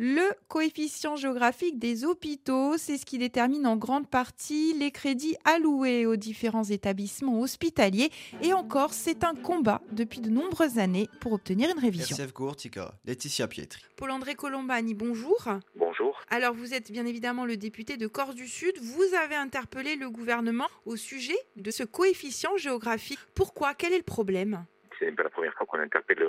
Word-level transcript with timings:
Le 0.00 0.30
coefficient 0.46 1.16
géographique 1.16 1.80
des 1.80 2.04
hôpitaux, 2.04 2.76
c'est 2.76 2.98
ce 2.98 3.04
qui 3.04 3.18
détermine 3.18 3.66
en 3.66 3.76
grande 3.76 4.08
partie 4.08 4.72
les 4.78 4.92
crédits 4.92 5.34
alloués 5.44 6.06
aux 6.06 6.14
différents 6.14 6.62
établissements 6.62 7.40
hospitaliers. 7.40 8.10
Et 8.40 8.52
encore, 8.52 8.92
c'est 8.92 9.24
un 9.24 9.34
combat 9.34 9.82
depuis 9.90 10.20
de 10.20 10.30
nombreuses 10.30 10.78
années 10.78 11.08
pour 11.20 11.32
obtenir 11.32 11.68
une 11.70 11.80
révision. 11.80 12.16
RCF 12.16 12.30
Courtica, 12.30 12.94
Laetitia 13.06 13.48
Pietri. 13.48 13.82
Paul-André 13.96 14.36
Colombani, 14.36 14.94
bonjour. 14.94 15.48
Bonjour. 15.74 16.20
Alors, 16.30 16.54
vous 16.54 16.74
êtes 16.74 16.92
bien 16.92 17.04
évidemment 17.04 17.44
le 17.44 17.56
député 17.56 17.96
de 17.96 18.06
Corse 18.06 18.36
du 18.36 18.46
Sud. 18.46 18.74
Vous 18.80 19.16
avez 19.20 19.34
interpellé 19.34 19.96
le 19.96 20.10
gouvernement 20.10 20.68
au 20.86 20.94
sujet 20.94 21.38
de 21.56 21.72
ce 21.72 21.82
coefficient 21.82 22.56
géographique. 22.56 23.18
Pourquoi? 23.34 23.74
Quel 23.74 23.92
est 23.92 23.98
le 23.98 24.04
problème? 24.04 24.64
Ce 25.00 25.04
n'est 25.04 25.12
pas 25.12 25.24
la 25.24 25.30
première 25.30 25.54
fois 25.54 25.66
qu'on 25.66 25.80
interpelle 25.80 26.22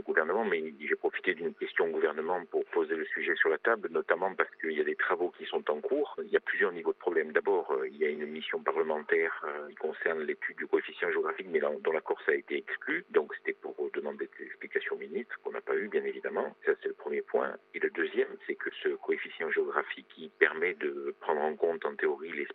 gouvernement, 0.00 0.44
mais 0.44 0.72
j'ai 0.80 0.96
profité 0.96 1.34
d'une 1.34 1.54
question 1.54 1.86
au 1.86 1.90
gouvernement 1.90 2.44
pour 2.46 2.64
poser 2.66 2.94
le 2.94 3.04
sujet 3.06 3.34
sur 3.36 3.48
la 3.48 3.58
table, 3.58 3.88
notamment 3.90 4.34
parce 4.34 4.54
qu'il 4.56 4.72
y 4.72 4.80
a 4.80 4.84
des 4.84 4.96
travaux 4.96 5.30
qui 5.38 5.44
sont 5.46 5.68
en 5.70 5.80
cours. 5.80 6.16
Il 6.24 6.30
y 6.30 6.36
a 6.36 6.40
plusieurs 6.40 6.72
niveaux 6.72 6.92
de 6.92 6.98
problèmes. 6.98 7.32
D'abord, 7.32 7.70
euh, 7.72 7.88
il 7.88 7.96
y 7.96 8.04
a 8.04 8.08
une 8.08 8.26
mission 8.26 8.62
parlementaire 8.62 9.44
euh, 9.44 9.68
qui 9.68 9.74
concerne 9.76 10.22
l'étude 10.22 10.56
du 10.56 10.66
coefficient 10.66 11.10
géographique, 11.10 11.48
mais 11.50 11.60
dont 11.60 11.92
la 11.92 12.00
Corse 12.00 12.28
a 12.28 12.34
été 12.34 12.58
exclue. 12.58 13.04
Donc, 13.10 13.34
c'était 13.36 13.54
pour 13.54 13.74
demander 13.94 14.28
des 14.38 14.44
explications 14.44 14.94
au 14.94 14.98
ministre, 14.98 15.38
qu'on 15.42 15.52
n'a 15.52 15.60
pas 15.60 15.76
eu, 15.76 15.88
bien 15.88 16.04
évidemment. 16.04 16.54
Ça, 16.64 16.72
c'est 16.82 16.88
le 16.88 16.94
premier 16.94 17.22
point. 17.22 17.56
Et 17.74 17.78
le 17.78 17.90
deuxième, 17.90 18.28
c'est 18.46 18.54
que 18.54 18.70
ce 18.82 18.88
coefficient 18.96 19.50
géographique 19.50 20.06
qui 20.08 20.30
permet 20.38 20.74
de 20.74 21.14
prendre 21.20 21.40
en 21.40 21.56
compte, 21.56 21.84
en 21.84 21.94
théorie, 21.96 22.32
les 22.32 22.46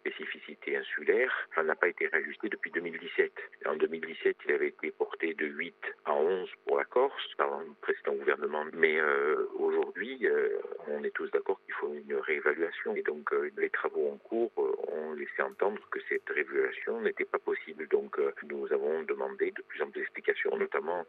insulaires, 0.81 1.48
n'a 1.63 1.76
pas 1.76 1.88
été 1.88 2.08
réajusté 2.08 2.49
depuis 2.49 2.71
2017. 2.71 3.31
En 3.67 3.76
2017, 3.76 4.38
il 4.45 4.52
avait 4.53 4.70
été 4.70 4.91
porté 4.91 5.34
de 5.34 5.45
8 5.45 5.76
à 6.05 6.13
11 6.13 6.49
pour 6.66 6.77
la 6.77 6.85
Corse 6.85 7.34
par 7.38 7.59
le 7.59 7.73
précédent 7.81 8.16
gouvernement. 8.16 8.66
Mais 8.73 8.99
euh, 8.99 9.48
aujourd'hui, 9.57 10.20
euh, 10.23 10.59
on 10.88 11.04
est 11.04 11.12
tous 11.12 11.30
d'accord 11.31 11.59
qu'il 11.66 11.73
faut 11.76 11.94
une 11.94 12.16
réévaluation. 12.16 12.95
Et 12.95 13.04
donc, 13.04 13.31
euh, 13.34 13.52
les 13.57 13.70
travaux 13.70 14.12
en 14.12 14.17
cours 14.17 14.51
ont 14.57 15.13
laissé 15.13 15.41
entendre 15.41 15.79
que 15.91 15.99
cette 16.10 16.27
réévaluation 16.29 17.01
n'était 17.01 17.26
pas 17.26 17.40
possible. 17.40 17.88
Donc, 17.88 18.18
nous 18.49 18.71
avons 18.73 19.04
demandé 19.04 19.51
de 19.51 19.62
plus 19.62 19.82
en 19.82 19.90
plus 19.90 20.01
d'explications, 20.01 20.57
notamment 20.57 21.05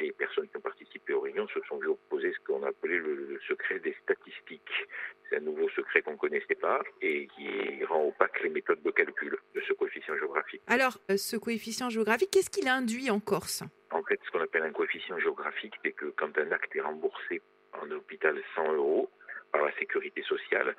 les 0.00 0.12
personnes 0.12 0.48
qui 0.48 0.56
ont 0.56 0.60
participé 0.60 1.12
aux 1.12 1.20
réunions 1.20 1.48
se 1.48 1.60
sont 1.68 1.78
vues 1.78 1.88
opposer 1.88 2.32
ce 2.32 2.46
qu'on 2.46 2.62
a 2.62 2.68
appelé 2.68 2.98
le, 2.98 3.14
le 3.14 3.40
secret 3.48 3.78
des 3.80 3.94
statistiques. 4.04 4.86
C'est 5.28 5.36
un 5.36 5.40
nouveau 5.40 5.68
secret 5.70 6.02
qu'on 6.02 6.12
ne 6.12 6.16
connaissait 6.16 6.54
pas 6.54 6.80
et 7.02 7.26
qui 7.36 7.84
rend 7.84 8.04
opaque 8.04 8.42
les 8.42 8.50
méthodes 8.50 8.82
de 8.82 8.90
calcul 8.90 9.36
de 9.54 9.60
ce 9.60 9.72
coefficient 9.74 10.16
géographique. 10.16 10.57
Alors, 10.70 10.98
ce 11.16 11.38
coefficient 11.38 11.88
géographique, 11.88 12.30
qu'est-ce 12.30 12.50
qu'il 12.50 12.68
induit 12.68 13.10
en 13.10 13.20
Corse? 13.20 13.62
En 13.90 14.02
fait, 14.02 14.20
ce 14.22 14.30
qu'on 14.30 14.42
appelle 14.42 14.64
un 14.64 14.70
coefficient 14.70 15.18
géographique, 15.18 15.72
c'est 15.82 15.92
que 15.92 16.12
quand 16.14 16.36
un 16.36 16.52
acte 16.52 16.76
est 16.76 16.82
remboursé 16.82 17.40
en 17.80 17.90
hôpital 17.90 18.38
100 18.54 18.74
euros 18.74 19.08
par 19.50 19.62
la 19.64 19.72
sécurité 19.78 20.22
sociale, 20.24 20.76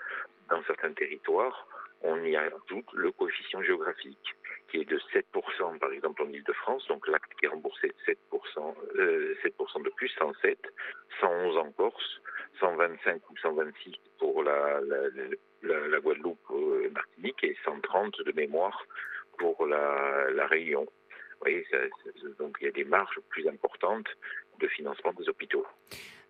dans 0.48 0.62
certains 0.66 0.94
territoires, 0.94 1.68
on 2.04 2.24
y 2.24 2.36
ajoute 2.36 2.86
le 2.94 3.12
coefficient 3.12 3.64
géographique, 3.64 4.36
qui 4.70 4.78
est 4.78 4.86
de 4.86 5.00
7%, 5.12 5.80
par 5.80 5.92
exemple 5.92 6.22
en 6.22 6.30
Ile-de-France, 6.30 6.86
donc 6.88 7.08
l'acte 7.08 7.34
qui 7.40 7.46
est 7.46 7.50
remboursé 7.50 7.88
de 7.88 8.14
7%, 8.14 8.76
euh, 8.96 9.36
7% 9.44 9.84
de 9.84 9.90
plus, 9.90 10.10
107, 10.20 10.60
111 11.20 11.58
en 11.58 11.72
Corse, 11.72 12.22
125 12.60 13.28
ou 13.32 13.38
126 13.38 13.96
pour 14.20 14.44
la, 14.44 14.82
la, 14.82 14.98
la, 15.64 15.88
la 15.88 16.00
Guadeloupe 16.00 16.38
et 16.84 16.90
Martinique, 16.90 17.44
et 17.44 17.58
130 17.66 18.22
de 18.24 18.32
mémoire 18.34 18.86
pour 19.40 19.66
la, 19.66 20.30
la 20.32 20.46
Réunion. 20.48 20.86
Vous 20.86 21.46
voyez, 21.46 21.66
ça, 21.72 21.78
donc 22.38 22.58
il 22.62 22.66
y 22.66 22.68
a 22.68 22.72
des 22.72 22.84
marges 22.84 23.20
plus 23.30 23.48
importantes 23.48 24.08
de 24.60 24.68
financement 24.68 25.14
des 25.14 25.28
hôpitaux. 25.30 25.66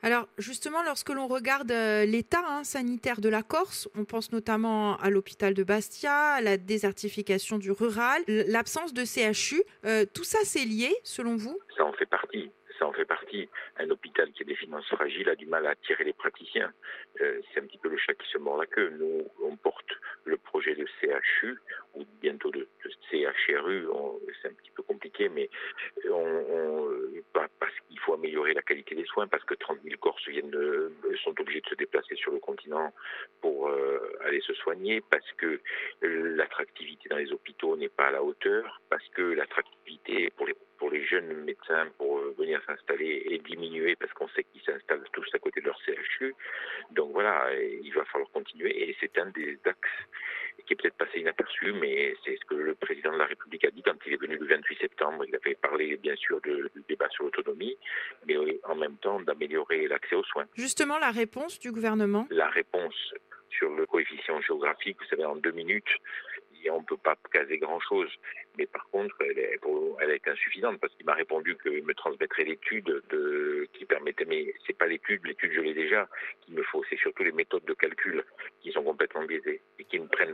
Alors 0.02 0.28
justement, 0.38 0.82
lorsque 0.84 1.10
l'on 1.10 1.28
regarde 1.28 1.72
euh, 1.72 2.06
l'état 2.06 2.44
hein, 2.48 2.64
sanitaire 2.64 3.20
de 3.20 3.28
la 3.28 3.44
Corse, 3.44 3.90
on 3.98 4.06
pense 4.06 4.32
notamment 4.32 4.96
à 4.98 5.10
l'hôpital 5.10 5.54
de 5.54 5.64
Bastia, 5.64 6.14
à 6.14 6.42
la 6.42 6.58
désertification 6.58 7.58
du 7.58 7.72
rural, 7.72 8.22
l'absence 8.28 8.94
de 8.94 9.04
CHU. 9.04 9.62
Euh, 9.86 10.06
tout 10.14 10.24
ça, 10.24 10.40
c'est 10.44 10.64
lié, 10.64 10.96
selon 11.04 11.36
vous? 11.36 11.60
Ça 11.76 11.84
en 11.86 11.92
fait 11.94 12.06
partie. 12.06 12.50
Ça 12.78 12.88
en 12.88 12.94
fait 12.94 13.04
partie. 13.04 13.50
Un 13.78 13.90
hôpital 13.90 14.32
qui 14.32 14.44
a 14.44 14.46
des 14.46 14.56
finances 14.56 14.88
fragiles 14.88 15.28
a 15.28 15.36
du 15.36 15.48
mal 15.48 15.66
à 15.68 15.72
attirer 15.72 16.06
les 16.06 16.14
praticiens. 16.14 16.72
Euh, 17.20 17.42
c'est 17.52 17.60
un 17.60 17.66
petit 17.66 17.78
peu 17.78 17.90
le 17.90 17.98
chat 17.98 18.14
qui 18.14 18.30
se 18.32 18.38
mord 18.38 18.58
la 18.58 18.68
queue. 18.68 18.94
Nous, 18.98 19.28
on 19.44 19.58
porte 19.58 19.92
le 20.24 20.38
projet 20.38 20.76
de 20.76 20.86
CHU 21.02 21.60
ou 21.96 22.06
bientôt 22.22 22.52
de 22.52 22.70
CHRU. 23.12 23.88
C'est 24.42 24.50
un 24.50 24.54
petit 24.54 24.72
peu 24.72 24.84
compliqué, 24.84 25.30
mais 25.30 25.50
on, 26.10 26.88
parce 27.60 27.74
qu'il 27.88 28.00
faut 28.00 28.14
améliorer 28.14 28.54
la 28.54 28.62
qualité 28.62 28.96
des 28.96 29.06
soins, 29.06 29.28
parce 29.28 29.44
que 29.44 29.54
30 29.54 29.80
000 29.84 29.96
Corses 30.00 30.24
sont 31.24 31.40
obligés 31.40 31.62
de 31.62 31.70
se 31.70 31.76
déplacer 31.76 32.16
sur 32.16 32.32
le 32.32 32.40
continent 32.40 32.94
pour 33.42 33.68
euh, 33.68 34.18
aller 34.26 34.42
se 34.42 34.54
soigner, 34.54 35.02
parce 35.10 35.32
que 35.34 35.60
l'attractivité 36.02 37.10
dans 37.10 37.18
les 37.18 37.32
hôpitaux 37.32 37.76
n'est 37.76 37.90
pas 37.90 38.08
à 38.08 38.12
la 38.12 38.24
hauteur, 38.24 38.82
parce 38.90 39.08
que 39.10 39.22
l'attractivité 39.22 40.32
pour 40.32 40.48
les 40.48 40.56
pour 40.80 40.90
les 40.90 41.06
jeunes 41.06 41.34
médecins 41.44 41.88
pour 41.98 42.20
venir 42.38 42.62
s'installer 42.66 43.28
est 43.30 43.46
diminuée 43.46 43.96
parce 43.98 44.14
qu'on 44.14 44.30
sait 44.30 44.46
qu'ils 44.46 44.62
s'installent 44.62 45.04
tous 45.12 45.28
à 45.34 45.40
côté 45.40 45.60
de 45.60 45.66
leur 45.66 45.80
CHU. 45.82 46.34
Donc 46.92 47.12
voilà, 47.12 47.54
il 47.54 47.94
va 47.94 48.06
falloir 48.06 48.32
continuer 48.32 48.90
et 48.90 48.96
c'est 49.00 49.18
un 49.20 49.30
des 49.32 49.60
axes 49.66 49.90
qui 50.70 50.74
est 50.74 50.76
peut-être 50.76 50.98
passé 50.98 51.20
inaperçu, 51.20 51.74
mais 51.74 52.16
c'est 52.24 52.38
ce 52.38 52.46
que 52.46 52.54
le 52.54 52.76
président 52.76 53.12
de 53.12 53.18
la 53.18 53.26
République 53.26 53.66
a 53.66 53.72
dit 53.72 53.82
quand 53.82 53.96
il 54.06 54.14
est 54.14 54.22
venu 54.22 54.38
le 54.38 54.46
28 54.46 54.78
septembre. 54.80 55.26
Il 55.28 55.36
avait 55.36 55.56
parlé 55.56 55.98
bien 55.98 56.16
sûr 56.16 56.40
de, 56.42 56.70
du 56.76 56.84
débat 56.88 57.10
sur 57.10 57.24
l'autonomie, 57.24 57.76
mais 58.28 58.36
en 58.66 58.76
même 58.76 58.96
temps 58.98 59.20
d'améliorer 59.20 59.88
l'accès 59.88 60.16
aux 60.16 60.24
soins. 60.26 60.46
Justement, 60.56 61.00
la 61.00 61.10
réponse 61.10 61.60
du 61.60 61.72
gouvernement? 61.72 62.28
La 62.30 62.50
réponse 62.50 62.94
sur 63.50 63.72
le 63.72 63.88
coefficient 63.88 64.40
géographique, 64.42 64.98
vous 65.00 65.08
savez, 65.08 65.26
en 65.26 65.38
deux 65.38 65.52
minutes, 65.52 65.90
on 66.72 66.80
ne 66.80 66.86
peut 66.86 66.98
pas 66.98 67.18
caser 67.32 67.58
grand-chose. 67.58 68.10
Mais 68.58 68.66
par 68.66 68.86
contre, 68.90 69.16
elle, 69.22 69.40
est, 69.40 69.60
elle 70.02 70.12
est 70.12 70.28
insuffisante 70.28 70.80
parce 70.80 70.94
qu'il 70.96 71.06
m'a 71.06 71.14
répondu 71.14 71.58
qu'il 71.64 71.84
me 71.84 71.94
transmettrait 71.94 72.44
l'étude 72.44 73.02
qui 73.74 73.86
permettait, 73.86 74.26
mais 74.26 74.54
c'est 74.68 74.78
pas 74.78 74.88
l'étude, 74.88 75.26
l'étude 75.26 75.54
je 75.54 75.62
l'ai 75.62 75.74
déjà, 75.74 76.08
qu'il 76.42 76.56
me 76.56 76.64
faut, 76.64 76.84
c'est 76.90 76.98
surtout 76.98 77.24
les 77.24 77.32
méthodes 77.32 77.66
de 77.66 77.74
calcul 77.74 78.24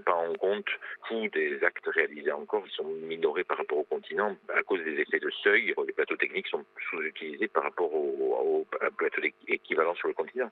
pas 0.05 0.15
en 0.15 0.33
compte 0.33 0.67
tous 1.07 1.27
des 1.29 1.63
actes 1.63 1.87
réalisés 1.87 2.31
encore, 2.31 2.63
sont 2.69 2.83
minorés 2.83 3.43
par 3.43 3.57
rapport 3.57 3.79
au 3.79 3.83
continent 3.83 4.35
à 4.49 4.63
cause 4.63 4.83
des 4.83 4.99
effets 4.99 5.19
de 5.19 5.29
seuil. 5.43 5.73
Les 5.85 5.93
plateaux 5.93 6.15
techniques 6.15 6.47
sont 6.47 6.63
sous-utilisés 6.89 7.47
par 7.47 7.63
rapport 7.63 7.93
au 7.93 8.65
plateaux 8.97 9.21
équivalents 9.47 9.95
sur 9.95 10.07
le 10.07 10.13
continent. 10.13 10.51